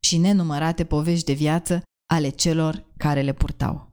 și 0.00 0.16
nenumărate 0.16 0.84
povești 0.84 1.24
de 1.24 1.32
viață 1.32 1.82
ale 2.12 2.28
celor 2.28 2.84
care 2.96 3.22
le 3.22 3.32
purtau. 3.32 3.90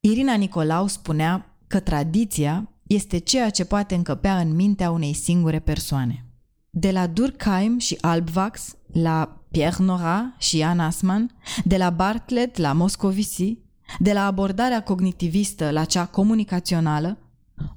Irina 0.00 0.34
Nicolau 0.34 0.86
spunea 0.86 1.56
că 1.66 1.80
tradiția 1.80 2.68
este 2.86 3.18
ceea 3.18 3.50
ce 3.50 3.64
poate 3.64 3.94
încăpea 3.94 4.38
în 4.38 4.54
mintea 4.54 4.90
unei 4.90 5.12
singure 5.12 5.58
persoane. 5.58 6.24
De 6.70 6.90
la 6.90 7.06
Durkheim 7.06 7.78
și 7.78 7.98
Albvax, 8.00 8.76
la 8.92 9.44
Pierre 9.50 9.84
Nora 9.84 10.34
și 10.38 10.58
Jan 10.58 10.80
Assmann, 10.80 11.30
de 11.64 11.76
la 11.76 11.90
Bartlett 11.90 12.56
la 12.56 12.72
Moscovici, 12.72 13.58
de 13.98 14.12
la 14.12 14.26
abordarea 14.26 14.82
cognitivistă 14.82 15.70
la 15.70 15.84
cea 15.84 16.06
comunicațională, 16.06 17.18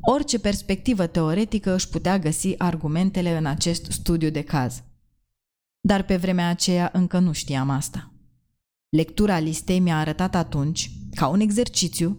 Orice 0.01 0.39
perspectivă 0.39 1.07
teoretică 1.07 1.73
își 1.73 1.89
putea 1.89 2.19
găsi 2.19 2.57
argumentele 2.57 3.37
în 3.37 3.45
acest 3.45 3.91
studiu 3.91 4.29
de 4.29 4.41
caz. 4.41 4.81
dar 5.87 6.03
pe 6.03 6.17
vremea 6.17 6.49
aceea 6.49 6.89
încă 6.93 7.19
nu 7.19 7.31
știam 7.31 7.69
asta. 7.69 8.11
Lectura 8.89 9.39
listei 9.39 9.79
mi-a 9.79 9.99
arătat 9.99 10.35
atunci, 10.35 10.91
ca 11.15 11.27
un 11.27 11.39
exercițiu, 11.39 12.17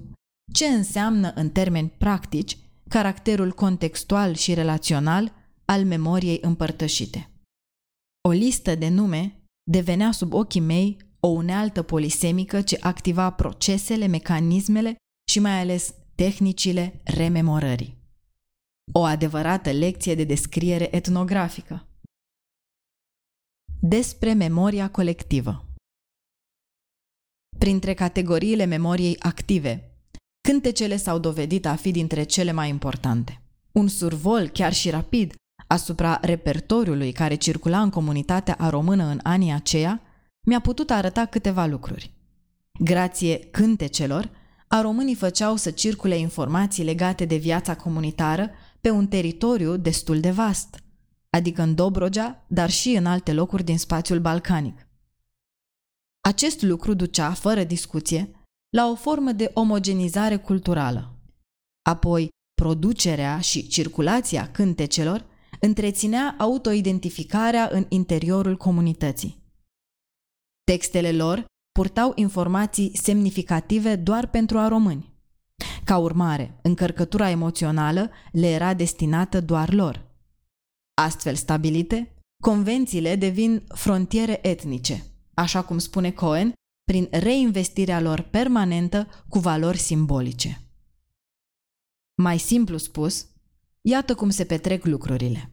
ce 0.52 0.66
înseamnă 0.66 1.32
în 1.34 1.50
termeni 1.50 1.88
practici 1.88 2.58
caracterul 2.88 3.52
contextual 3.52 4.34
și 4.34 4.54
relațional 4.54 5.32
al 5.64 5.84
memoriei 5.84 6.38
împărtășite. 6.40 7.30
O 8.28 8.30
listă 8.30 8.74
de 8.74 8.88
nume 8.88 9.42
devenea 9.70 10.12
sub 10.12 10.32
ochii 10.32 10.60
mei 10.60 10.96
o 11.20 11.28
unealtă 11.28 11.82
polisemică 11.82 12.60
ce 12.60 12.76
activa 12.80 13.30
procesele, 13.30 14.06
mecanismele 14.06 14.96
și 15.30 15.40
mai 15.40 15.60
ales 15.60 15.94
tehnicile 16.24 17.00
rememorării. 17.04 17.96
O 18.92 19.02
adevărată 19.02 19.70
lecție 19.70 20.14
de 20.14 20.24
descriere 20.24 20.96
etnografică. 20.96 21.86
Despre 23.80 24.32
memoria 24.32 24.90
colectivă. 24.90 25.64
Printre 27.58 27.94
categoriile 27.94 28.64
memoriei 28.64 29.18
active, 29.18 29.96
cântecele 30.40 30.96
s-au 30.96 31.18
dovedit 31.18 31.66
a 31.66 31.76
fi 31.76 31.90
dintre 31.90 32.22
cele 32.22 32.52
mai 32.52 32.68
importante. 32.68 33.42
Un 33.72 33.88
survol, 33.88 34.48
chiar 34.48 34.72
și 34.72 34.90
rapid, 34.90 35.34
asupra 35.66 36.18
repertoriului 36.22 37.12
care 37.12 37.34
circula 37.34 37.82
în 37.82 37.90
comunitatea 37.90 38.54
a 38.58 38.68
română 38.68 39.04
în 39.04 39.20
anii 39.22 39.52
aceia, 39.52 40.02
mi-a 40.46 40.60
putut 40.60 40.90
arăta 40.90 41.26
câteva 41.26 41.66
lucruri. 41.66 42.12
Grație 42.80 43.38
cântecelor, 43.38 44.46
a 44.68 44.80
românii 44.80 45.14
făceau 45.14 45.56
să 45.56 45.70
circule 45.70 46.16
informații 46.16 46.84
legate 46.84 47.24
de 47.24 47.36
viața 47.36 47.76
comunitară 47.76 48.50
pe 48.80 48.90
un 48.90 49.08
teritoriu 49.08 49.76
destul 49.76 50.20
de 50.20 50.30
vast, 50.30 50.82
adică 51.30 51.62
în 51.62 51.74
Dobrogea, 51.74 52.44
dar 52.48 52.70
și 52.70 52.90
în 52.90 53.06
alte 53.06 53.32
locuri 53.32 53.64
din 53.64 53.78
spațiul 53.78 54.20
balcanic. 54.20 54.86
Acest 56.20 56.62
lucru 56.62 56.94
ducea, 56.94 57.32
fără 57.32 57.64
discuție, 57.64 58.30
la 58.76 58.90
o 58.90 58.94
formă 58.94 59.32
de 59.32 59.50
omogenizare 59.54 60.36
culturală. 60.36 61.14
Apoi, 61.82 62.28
producerea 62.54 63.40
și 63.40 63.68
circulația 63.68 64.50
cântecelor 64.50 65.26
întreținea 65.60 66.34
autoidentificarea 66.38 67.68
în 67.72 67.86
interiorul 67.88 68.56
comunității. 68.56 69.42
Textele 70.64 71.12
lor 71.12 71.44
purtau 71.78 72.12
informații 72.14 72.96
semnificative 72.96 73.96
doar 73.96 74.30
pentru 74.30 74.58
a 74.58 74.68
români. 74.68 75.12
Ca 75.84 75.98
urmare, 75.98 76.58
încărcătura 76.62 77.30
emoțională 77.30 78.10
le 78.32 78.46
era 78.46 78.74
destinată 78.74 79.40
doar 79.40 79.72
lor. 79.72 80.06
Astfel 80.94 81.34
stabilite, 81.34 82.14
convențiile 82.42 83.16
devin 83.16 83.64
frontiere 83.74 84.48
etnice, 84.48 85.04
așa 85.34 85.62
cum 85.62 85.78
spune 85.78 86.10
Cohen, 86.10 86.52
prin 86.84 87.08
reinvestirea 87.10 88.00
lor 88.00 88.20
permanentă 88.20 89.08
cu 89.28 89.38
valori 89.38 89.78
simbolice. 89.78 90.60
Mai 92.14 92.38
simplu 92.38 92.76
spus, 92.76 93.26
iată 93.80 94.14
cum 94.14 94.30
se 94.30 94.44
petrec 94.44 94.84
lucrurile. 94.84 95.50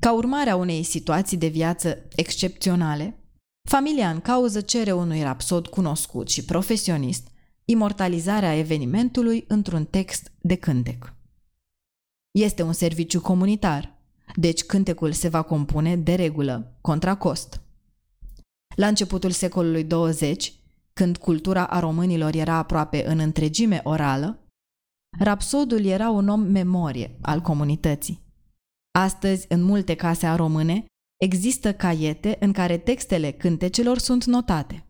Ca 0.00 0.12
urmare 0.12 0.50
a 0.50 0.56
unei 0.56 0.82
situații 0.82 1.36
de 1.36 1.48
viață 1.48 2.08
excepționale, 2.14 3.20
familia 3.66 4.10
în 4.10 4.20
cauză 4.20 4.60
cere 4.60 4.92
unui 4.92 5.22
rapsod 5.22 5.66
cunoscut 5.66 6.28
și 6.28 6.44
profesionist 6.44 7.28
imortalizarea 7.64 8.56
evenimentului 8.56 9.44
într-un 9.48 9.84
text 9.84 10.32
de 10.40 10.54
cântec. 10.54 11.14
Este 12.30 12.62
un 12.62 12.72
serviciu 12.72 13.20
comunitar, 13.20 13.98
deci 14.34 14.64
cântecul 14.64 15.12
se 15.12 15.28
va 15.28 15.42
compune 15.42 15.96
de 15.96 16.14
regulă, 16.14 16.76
contra 16.80 17.16
cost. 17.16 17.60
La 18.76 18.86
începutul 18.86 19.30
secolului 19.30 19.84
20, 19.84 20.54
când 20.92 21.16
cultura 21.16 21.66
a 21.66 21.80
românilor 21.80 22.34
era 22.34 22.54
aproape 22.54 23.06
în 23.06 23.18
întregime 23.18 23.80
orală, 23.84 24.38
rapsodul 25.18 25.84
era 25.84 26.10
un 26.10 26.28
om 26.28 26.40
memorie 26.40 27.18
al 27.20 27.40
comunității. 27.40 28.24
Astăzi, 28.98 29.46
în 29.48 29.62
multe 29.62 29.94
case 29.94 30.26
a 30.26 30.36
române, 30.36 30.84
există 31.16 31.72
caiete 31.72 32.36
în 32.40 32.52
care 32.52 32.78
textele 32.78 33.30
cântecelor 33.30 33.98
sunt 33.98 34.24
notate. 34.24 34.86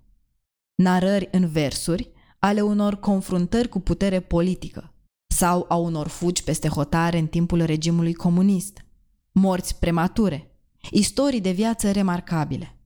Narări 0.75 1.29
în 1.31 1.49
versuri 1.49 2.11
ale 2.39 2.61
unor 2.61 3.01
confruntări 3.01 3.69
cu 3.69 3.81
putere 3.81 4.21
politică 4.21 4.95
sau 5.35 5.65
a 5.69 5.77
unor 5.77 6.09
fugi 6.09 6.45
peste 6.45 6.69
hotare 6.69 7.19
în 7.19 7.27
timpul 7.27 7.65
regimului 7.65 8.15
comunist, 8.15 8.85
morți 9.33 9.79
premature, 9.79 10.51
istorii 10.91 11.41
de 11.41 11.51
viață 11.51 11.91
remarcabile. 11.91 12.77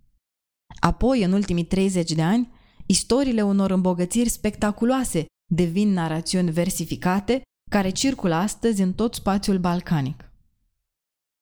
Apoi, 0.80 1.22
în 1.22 1.32
ultimii 1.32 1.64
30 1.64 2.12
de 2.12 2.22
ani, 2.22 2.50
istoriile 2.86 3.42
unor 3.42 3.70
îmbogățiri 3.70 4.28
spectaculoase 4.28 5.26
devin 5.52 5.92
narațiuni 5.92 6.50
versificate 6.50 7.42
care 7.70 7.90
circulă 7.90 8.34
astăzi 8.34 8.82
în 8.82 8.92
tot 8.92 9.14
spațiul 9.14 9.58
balcanic. 9.58 10.32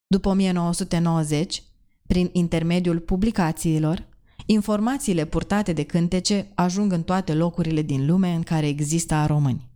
După 0.06 0.28
1990, 0.28 1.62
prin 2.08 2.30
intermediul 2.32 2.98
publicațiilor, 2.98 4.06
informațiile 4.46 5.24
purtate 5.24 5.72
de 5.72 5.84
cântece 5.84 6.50
ajung 6.54 6.92
în 6.92 7.02
toate 7.02 7.34
locurile 7.34 7.82
din 7.82 8.06
lume 8.06 8.32
în 8.34 8.42
care 8.42 8.66
există 8.68 9.14
a 9.14 9.26
români. 9.26 9.68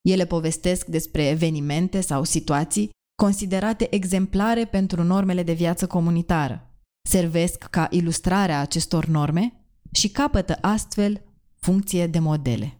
Ele 0.00 0.26
povestesc 0.26 0.86
despre 0.86 1.28
evenimente 1.28 2.00
sau 2.00 2.24
situații 2.24 2.90
considerate 3.14 3.94
exemplare 3.94 4.64
pentru 4.64 5.02
normele 5.02 5.42
de 5.42 5.52
viață 5.52 5.86
comunitară, 5.86 6.70
servesc 7.08 7.58
ca 7.64 7.88
ilustrare 7.90 8.52
a 8.52 8.60
acestor 8.60 9.06
norme 9.06 9.52
și 9.92 10.08
capătă 10.08 10.58
astfel 10.60 11.22
funcție 11.56 12.06
de 12.06 12.18
modele. 12.18 12.78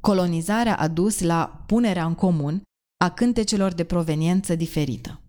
Colonizarea 0.00 0.76
a 0.76 0.88
dus 0.88 1.20
la 1.20 1.64
punerea 1.66 2.06
în 2.06 2.14
comun 2.14 2.62
a 3.04 3.10
cântecelor 3.10 3.72
de 3.72 3.84
proveniență 3.84 4.54
diferită. 4.54 5.20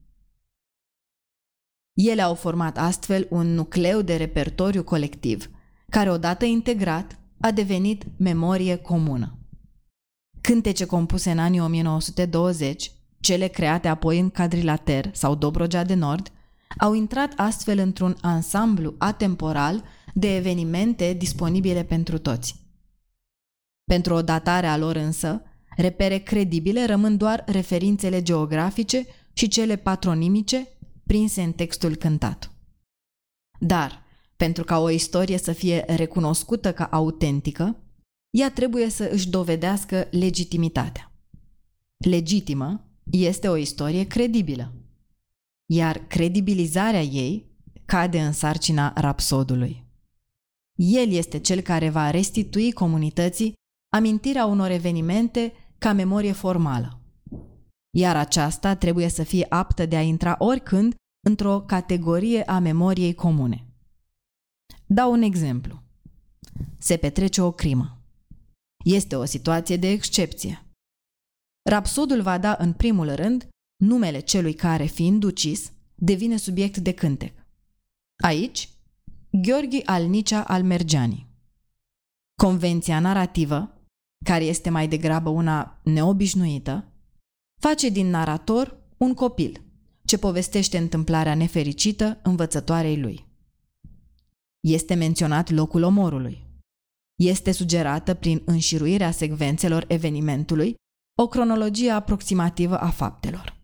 Ele 1.98 2.22
au 2.22 2.34
format 2.34 2.78
astfel 2.78 3.28
un 3.30 3.54
nucleu 3.54 4.02
de 4.02 4.16
repertoriu 4.16 4.84
colectiv, 4.84 5.50
care 5.90 6.12
odată 6.12 6.46
integrat 6.46 7.20
a 7.40 7.52
devenit 7.52 8.06
memorie 8.18 8.76
comună. 8.76 9.38
Cântece 10.42 10.86
compuse 10.86 11.32
în 11.32 11.40
anii 11.40 11.60
1920, 11.60 12.92
cele 13.20 13.48
create 13.48 13.88
apoi 13.88 14.20
în 14.20 14.30
Cadrilater 14.30 15.10
sau 15.14 15.36
Dobrogea 15.36 15.84
de 15.84 15.94
Nord, 15.94 16.32
au 16.78 16.94
intrat 16.94 17.34
astfel 17.36 17.78
într-un 17.78 18.18
ansamblu 18.22 18.96
atemporal 18.98 19.84
de 20.14 20.36
evenimente 20.36 21.14
disponibile 21.14 21.84
pentru 21.84 22.18
toți. 22.18 22.56
Pentru 23.84 24.14
o 24.14 24.22
datare 24.22 24.68
a 24.68 24.78
lor 24.78 24.96
însă, 24.96 25.42
repere 25.76 26.18
credibile 26.18 26.86
rămân 26.86 27.18
doar 27.18 27.44
referințele 27.48 28.22
geografice 28.22 29.06
și 29.34 29.48
cele 29.48 29.76
patronimice 29.76 30.68
prinse 31.08 31.42
în 31.42 31.52
textul 31.52 31.96
cântat. 31.96 32.52
Dar, 33.60 34.04
pentru 34.36 34.64
ca 34.64 34.80
o 34.80 34.90
istorie 34.90 35.38
să 35.38 35.52
fie 35.52 35.84
recunoscută 35.88 36.74
ca 36.74 36.86
autentică, 36.86 37.82
ea 38.30 38.52
trebuie 38.52 38.90
să 38.90 39.10
își 39.12 39.30
dovedească 39.30 40.08
legitimitatea. 40.12 41.12
Legitimă 41.98 42.88
este 43.12 43.48
o 43.48 43.56
istorie 43.56 44.04
credibilă, 44.04 44.74
iar 45.66 45.98
credibilizarea 45.98 47.02
ei 47.02 47.56
cade 47.86 48.22
în 48.22 48.32
sarcina 48.32 48.94
rapsodului. 48.96 49.86
El 50.76 51.12
este 51.12 51.40
cel 51.40 51.62
care 51.62 51.90
va 51.90 52.10
restitui 52.10 52.72
comunității 52.72 53.54
amintirea 53.94 54.46
unor 54.46 54.70
evenimente 54.70 55.54
ca 55.78 55.94
memorie 55.94 56.32
formală 56.32 56.97
iar 57.98 58.16
aceasta 58.16 58.76
trebuie 58.76 59.08
să 59.08 59.24
fie 59.24 59.46
aptă 59.50 59.86
de 59.86 59.96
a 59.96 60.02
intra 60.02 60.36
oricând 60.40 60.96
într-o 61.28 61.62
categorie 61.62 62.44
a 62.44 62.60
memoriei 62.60 63.14
comune. 63.14 63.66
Dau 64.86 65.12
un 65.12 65.22
exemplu. 65.22 65.82
Se 66.78 66.98
petrece 66.98 67.42
o 67.42 67.52
crimă. 67.52 68.02
Este 68.86 69.16
o 69.16 69.26
situație 69.26 69.78
de 69.78 69.90
excepție. 69.90 70.66
Rapsodul 71.70 72.22
va 72.22 72.38
da 72.38 72.56
în 72.60 72.74
primul 72.74 73.16
rând 73.16 73.48
numele 73.84 74.20
celui 74.20 74.54
care, 74.54 74.86
fiind 74.86 75.24
ucis, 75.24 75.72
devine 75.96 76.38
subiect 76.38 76.78
de 76.78 76.94
cântec. 76.94 77.46
Aici, 78.24 78.70
Gheorghi 79.30 79.86
Alnicea 79.86 80.44
al 80.44 80.64
Mergeanii. 80.64 81.28
Convenția 82.42 83.00
narrativă, 83.00 83.82
care 84.26 84.44
este 84.44 84.70
mai 84.70 84.88
degrabă 84.88 85.30
una 85.30 85.80
neobișnuită, 85.84 86.92
face 87.60 87.90
din 87.90 88.10
narator 88.10 88.78
un 88.98 89.14
copil 89.14 89.62
ce 90.06 90.18
povestește 90.18 90.78
întâmplarea 90.78 91.36
nefericită 91.36 92.20
învățătoarei 92.24 93.00
lui. 93.00 93.26
Este 94.60 94.94
menționat 94.94 95.50
locul 95.50 95.84
omorului. 95.84 96.46
Este 97.16 97.52
sugerată 97.52 98.14
prin 98.14 98.42
înșiruirea 98.46 99.12
secvențelor 99.12 99.86
evenimentului 99.88 100.76
o 101.20 101.28
cronologie 101.28 101.90
aproximativă 101.90 102.80
a 102.80 102.90
faptelor. 102.90 103.62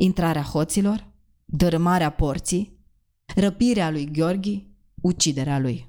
Intrarea 0.00 0.42
hoților, 0.42 1.06
dărâmarea 1.44 2.10
porții, 2.10 2.78
răpirea 3.36 3.90
lui 3.90 4.10
Gheorghi, 4.10 4.66
uciderea 5.00 5.58
lui. 5.58 5.88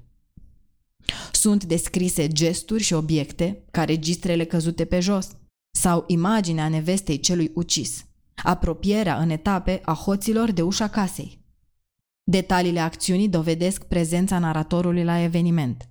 Sunt 1.32 1.64
descrise 1.64 2.28
gesturi 2.28 2.82
și 2.82 2.92
obiecte 2.92 3.64
ca 3.70 3.84
registrele 3.84 4.44
căzute 4.44 4.84
pe 4.84 5.00
jos 5.00 5.36
sau 5.76 6.04
imaginea 6.06 6.68
nevestei 6.68 7.20
celui 7.20 7.50
ucis, 7.54 8.06
apropierea 8.34 9.18
în 9.18 9.30
etape 9.30 9.80
a 9.84 9.92
hoților 9.92 10.50
de 10.50 10.62
ușa 10.62 10.88
casei. 10.88 11.44
Detaliile 12.22 12.80
acțiunii 12.80 13.28
dovedesc 13.28 13.84
prezența 13.84 14.38
naratorului 14.38 15.04
la 15.04 15.20
eveniment. 15.20 15.88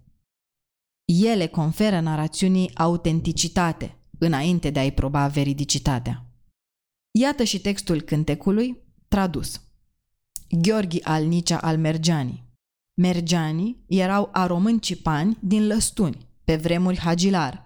Ele 1.06 1.48
conferă 1.48 2.00
narațiunii 2.00 2.76
autenticitate, 2.76 3.98
înainte 4.20 4.70
de 4.70 4.80
a-i 4.80 4.92
proba 4.92 5.28
veridicitatea. 5.28 6.26
Iată 7.12 7.44
și 7.44 7.60
textul 7.60 8.02
cântecului, 8.02 8.78
tradus. 9.08 9.62
Gheorghi 10.50 11.04
al 11.04 11.26
Nicea 11.26 11.58
al 11.58 11.78
Mergeanii. 11.78 12.44
Mergeanii 12.94 13.84
erau 13.88 14.30
aromâni 14.32 14.80
cipani 14.80 15.38
din 15.40 15.68
Lăstuni, 15.68 16.28
pe 16.44 16.56
vremuri 16.56 17.00
Hagilar, 17.00 17.65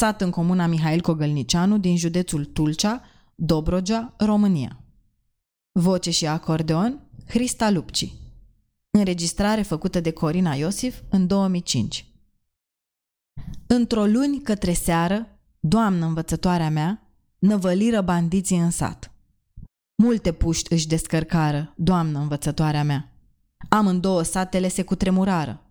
sat 0.00 0.20
în 0.20 0.30
comuna 0.30 0.66
Mihail 0.66 1.00
Cogălnicianu 1.00 1.78
din 1.78 1.96
județul 1.96 2.44
Tulcea, 2.44 3.02
Dobrogea, 3.34 4.14
România. 4.18 4.80
Voce 5.72 6.10
și 6.10 6.26
acordeon, 6.26 7.00
Hrista 7.26 7.70
Lupci. 7.70 8.12
Înregistrare 8.90 9.62
făcută 9.62 10.00
de 10.00 10.10
Corina 10.10 10.54
Iosif 10.54 11.00
în 11.08 11.26
2005. 11.26 12.06
Într-o 13.66 14.04
luni 14.04 14.40
către 14.40 14.72
seară, 14.72 15.38
doamnă 15.58 16.06
învățătoarea 16.06 16.70
mea, 16.70 17.02
năvăliră 17.38 18.00
bandiții 18.00 18.58
în 18.58 18.70
sat. 18.70 19.12
Multe 19.94 20.32
puști 20.32 20.72
își 20.72 20.86
descărcară, 20.86 21.74
doamnă 21.76 22.18
învățătoarea 22.18 22.84
mea. 22.84 23.12
Amândouă 23.68 24.22
satele 24.22 24.68
se 24.68 24.82
cutremurară. 24.82 25.69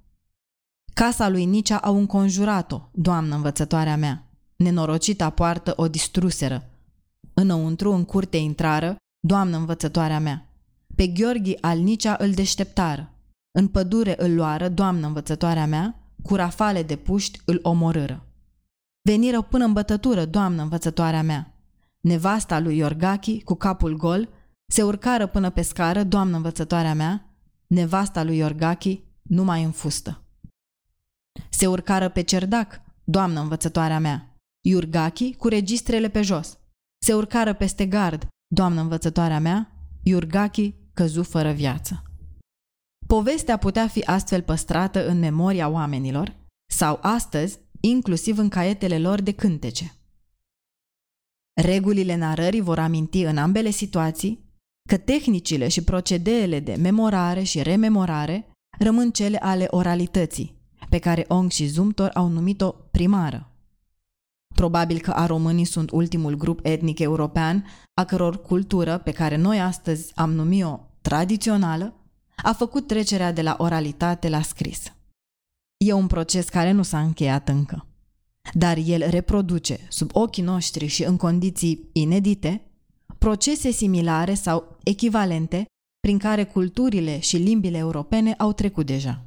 Casa 0.99 1.29
lui 1.29 1.45
Nicea 1.45 1.77
au 1.77 1.97
înconjurat-o, 1.97 2.81
doamnă 2.91 3.35
învățătoarea 3.35 3.97
mea. 3.97 4.27
Nenorocita 4.55 5.29
poartă 5.29 5.73
o 5.75 5.87
distruseră. 5.87 6.69
Înăuntru, 7.33 7.91
în 7.91 8.05
curte 8.05 8.37
intrară, 8.37 8.95
doamnă 9.19 9.57
învățătoarea 9.57 10.19
mea. 10.19 10.49
Pe 10.95 11.07
Gheorghi 11.07 11.55
al 11.61 11.79
Nicea 11.79 12.15
îl 12.19 12.31
deșteptară. 12.31 13.11
În 13.51 13.67
pădure 13.67 14.15
îl 14.17 14.35
luară, 14.35 14.69
doamnă 14.69 15.07
învățătoarea 15.07 15.65
mea, 15.65 15.95
cu 16.23 16.35
rafale 16.35 16.83
de 16.83 16.95
puști 16.95 17.41
îl 17.45 17.59
omorâră. 17.61 18.25
Veniră 19.01 19.41
până 19.41 19.65
în 19.65 19.73
bătătură, 19.73 20.25
doamnă 20.25 20.61
învățătoarea 20.61 21.23
mea. 21.23 21.53
Nevasta 21.99 22.59
lui 22.59 22.77
Iorgachi, 22.77 23.41
cu 23.43 23.55
capul 23.55 23.97
gol, 23.97 24.29
se 24.67 24.83
urcară 24.83 25.27
până 25.27 25.49
pe 25.49 25.61
scară, 25.61 26.03
doamnă 26.03 26.35
învățătoarea 26.35 26.93
mea, 26.93 27.25
nevasta 27.67 28.23
lui 28.23 28.37
Iorgachi, 28.37 29.03
numai 29.21 29.63
în 29.63 29.71
fustă. 29.71 30.23
Se 31.49 31.67
urcară 31.67 32.09
pe 32.09 32.21
cerdac, 32.21 32.81
doamnă 33.03 33.39
învățătoarea 33.39 33.99
mea, 33.99 34.35
Iurgachi 34.65 35.33
cu 35.33 35.47
registrele 35.47 36.09
pe 36.09 36.21
jos. 36.21 36.57
Se 37.05 37.13
urcară 37.13 37.53
peste 37.53 37.85
gard, 37.85 38.27
doamnă 38.47 38.81
învățătoarea 38.81 39.39
mea, 39.39 39.71
Iurgachi 40.03 40.75
căzu 40.93 41.23
fără 41.23 41.51
viață. 41.51 42.03
Povestea 43.07 43.57
putea 43.57 43.87
fi 43.87 44.01
astfel 44.03 44.41
păstrată 44.41 45.07
în 45.07 45.19
memoria 45.19 45.69
oamenilor 45.69 46.35
sau 46.71 46.99
astăzi 47.01 47.59
inclusiv 47.79 48.37
în 48.37 48.49
caietele 48.49 48.99
lor 48.99 49.21
de 49.21 49.31
cântece. 49.31 49.93
Regulile 51.61 52.15
narării 52.15 52.61
vor 52.61 52.79
aminti 52.79 53.21
în 53.21 53.37
ambele 53.37 53.69
situații 53.69 54.47
că 54.89 54.97
tehnicile 54.97 55.67
și 55.67 55.83
procedeele 55.83 56.59
de 56.59 56.75
memorare 56.75 57.43
și 57.43 57.63
rememorare 57.63 58.51
rămân 58.79 59.11
cele 59.11 59.37
ale 59.37 59.67
oralității, 59.69 60.58
pe 60.89 60.99
care 60.99 61.25
Ong 61.27 61.51
și 61.51 61.65
Zumtor 61.65 62.11
au 62.13 62.27
numit-o 62.27 62.71
primară. 62.71 63.51
Probabil 64.55 64.99
că 64.99 65.11
a 65.11 65.25
românii 65.25 65.65
sunt 65.65 65.91
ultimul 65.91 66.35
grup 66.35 66.59
etnic 66.63 66.99
european 66.99 67.65
a 67.93 68.03
căror 68.03 68.41
cultură, 68.41 68.97
pe 68.97 69.11
care 69.11 69.35
noi 69.35 69.61
astăzi 69.61 70.11
am 70.15 70.31
numit-o 70.31 70.79
tradițională, 71.01 71.93
a 72.35 72.53
făcut 72.53 72.87
trecerea 72.87 73.31
de 73.31 73.41
la 73.41 73.55
oralitate 73.59 74.29
la 74.29 74.41
scris. 74.41 74.93
E 75.77 75.93
un 75.93 76.07
proces 76.07 76.49
care 76.49 76.71
nu 76.71 76.83
s-a 76.83 76.99
încheiat 77.01 77.49
încă. 77.49 77.85
Dar 78.53 78.77
el 78.77 79.09
reproduce, 79.09 79.79
sub 79.89 80.09
ochii 80.13 80.43
noștri 80.43 80.85
și 80.85 81.03
în 81.03 81.17
condiții 81.17 81.89
inedite, 81.91 82.61
procese 83.17 83.71
similare 83.71 84.33
sau 84.33 84.77
echivalente 84.83 85.65
prin 85.99 86.17
care 86.17 86.43
culturile 86.43 87.19
și 87.19 87.37
limbile 87.37 87.77
europene 87.77 88.33
au 88.33 88.53
trecut 88.53 88.85
deja. 88.85 89.23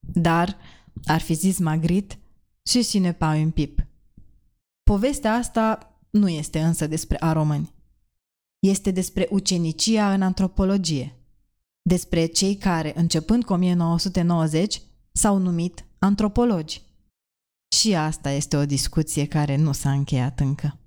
Dar, 0.00 0.56
ar 1.04 1.20
fi 1.20 1.34
zis 1.34 1.58
Magritte, 1.58 2.18
și 2.62 2.98
ne 2.98 3.12
pas 3.12 3.36
un 3.36 3.50
pip. 3.50 3.86
Povestea 4.82 5.34
asta 5.34 5.98
nu 6.10 6.28
este 6.28 6.60
însă 6.60 6.86
despre 6.86 7.16
a 7.20 7.32
români. 7.32 7.72
Este 8.58 8.90
despre 8.90 9.28
ucenicia 9.30 10.12
în 10.12 10.22
antropologie, 10.22 11.16
despre 11.82 12.26
cei 12.26 12.56
care, 12.56 12.92
începând 12.96 13.44
cu 13.44 13.52
1990, 13.52 14.82
s-au 15.12 15.38
numit 15.38 15.84
antropologi. 15.98 16.82
Și 17.76 17.94
asta 17.94 18.30
este 18.30 18.56
o 18.56 18.66
discuție 18.66 19.26
care 19.26 19.56
nu 19.56 19.72
s-a 19.72 19.92
încheiat 19.92 20.40
încă. 20.40 20.78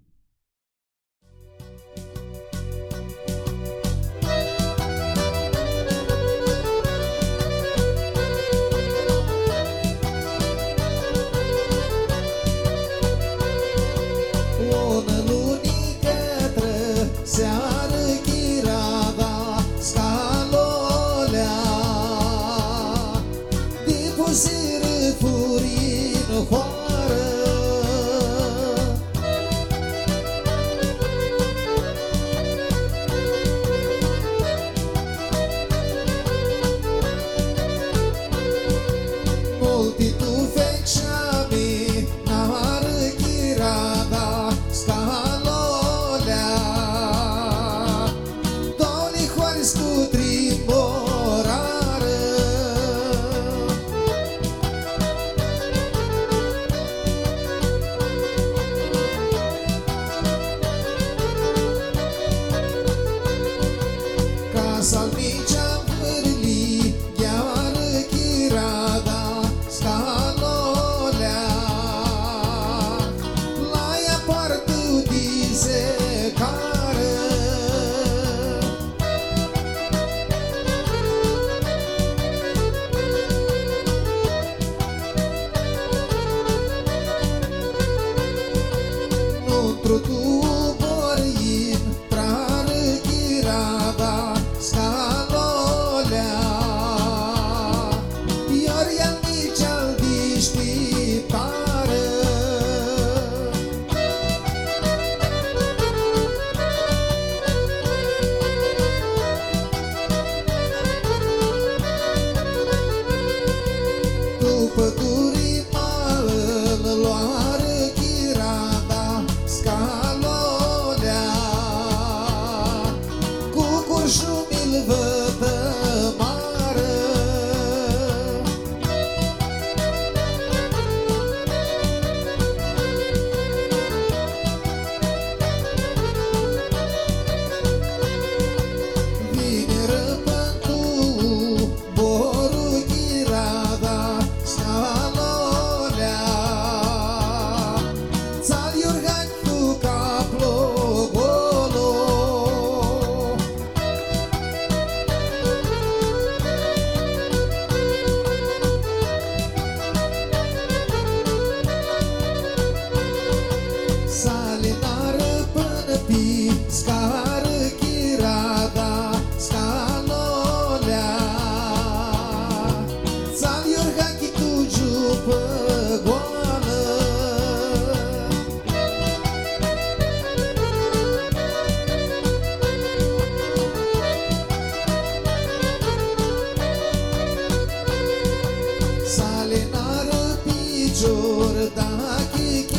daqui 191.75 192.76